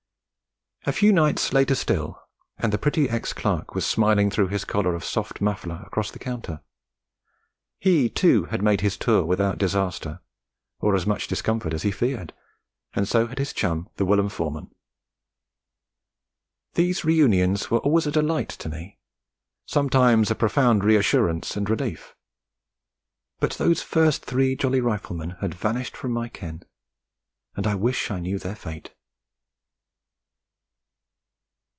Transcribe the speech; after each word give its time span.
A 0.87 0.91
few 0.91 1.13
nights 1.13 1.53
later 1.53 1.75
still, 1.75 2.19
and 2.57 2.73
the 2.73 2.79
pretty 2.79 3.07
ex 3.07 3.33
clerk 3.33 3.75
was 3.75 3.85
smiling 3.85 4.31
through 4.31 4.47
his 4.47 4.65
collar 4.65 4.95
of 4.95 5.05
soft 5.05 5.39
muffler 5.39 5.83
across 5.85 6.09
the 6.09 6.17
counter. 6.17 6.61
He, 7.77 8.09
too, 8.09 8.45
had 8.45 8.63
made 8.63 8.81
his 8.81 8.97
tour 8.97 9.23
without 9.23 9.59
disaster, 9.59 10.21
or 10.79 10.95
as 10.95 11.05
much 11.05 11.27
discomfort 11.27 11.75
as 11.75 11.83
he 11.83 11.91
feared, 11.91 12.33
and 12.95 13.07
so 13.07 13.27
had 13.27 13.37
his 13.37 13.53
chum 13.53 13.89
the 13.97 14.05
whilom 14.05 14.27
foreman. 14.27 14.73
These 16.73 17.05
reunions 17.05 17.69
were 17.69 17.77
always 17.81 18.07
a 18.07 18.11
delight 18.11 18.49
to 18.49 18.67
me, 18.67 18.97
sometimes 19.67 20.31
a 20.31 20.35
profound 20.35 20.83
reassurance 20.83 21.55
and 21.55 21.69
relief. 21.69 22.15
But 23.39 23.51
those 23.51 23.83
first 23.83 24.25
three 24.25 24.55
jolly 24.55 24.81
Riflemen 24.81 25.37
had 25.41 25.53
vanished 25.53 25.95
from 25.95 26.11
my 26.11 26.27
ken, 26.27 26.63
and 27.55 27.67
I 27.67 27.75
wish 27.75 28.09
I 28.09 28.19
knew 28.19 28.39
their 28.39 28.55
fate. 28.55 28.95